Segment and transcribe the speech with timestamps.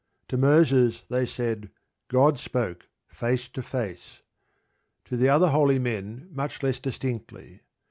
[0.29, 1.69] To Moses, they said,
[2.07, 4.23] God spake face to face;
[5.05, 7.61] to the other holy men much less distinctly.